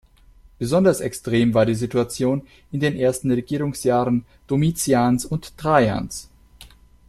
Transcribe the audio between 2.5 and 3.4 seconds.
in den ersten